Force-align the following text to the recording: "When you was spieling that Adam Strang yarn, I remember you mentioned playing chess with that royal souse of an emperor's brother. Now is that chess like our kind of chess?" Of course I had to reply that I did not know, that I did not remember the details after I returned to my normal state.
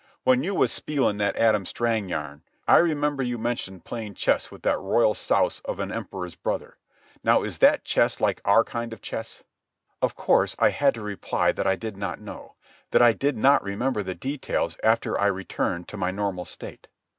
"When 0.23 0.41
you 0.41 0.55
was 0.55 0.71
spieling 0.71 1.17
that 1.17 1.35
Adam 1.35 1.63
Strang 1.63 2.09
yarn, 2.09 2.41
I 2.67 2.77
remember 2.77 3.21
you 3.21 3.37
mentioned 3.37 3.85
playing 3.85 4.15
chess 4.15 4.49
with 4.49 4.63
that 4.63 4.79
royal 4.79 5.13
souse 5.13 5.59
of 5.63 5.79
an 5.79 5.91
emperor's 5.91 6.33
brother. 6.33 6.77
Now 7.23 7.43
is 7.43 7.59
that 7.59 7.83
chess 7.85 8.19
like 8.19 8.41
our 8.43 8.63
kind 8.63 8.93
of 8.93 9.03
chess?" 9.03 9.43
Of 10.01 10.15
course 10.15 10.55
I 10.57 10.69
had 10.71 10.95
to 10.95 11.03
reply 11.03 11.51
that 11.51 11.67
I 11.67 11.75
did 11.75 11.97
not 11.97 12.19
know, 12.19 12.55
that 12.89 13.03
I 13.03 13.13
did 13.13 13.37
not 13.37 13.61
remember 13.61 14.01
the 14.01 14.15
details 14.15 14.75
after 14.83 15.19
I 15.21 15.27
returned 15.27 15.87
to 15.89 15.97
my 15.97 16.09
normal 16.09 16.45
state. 16.45 16.87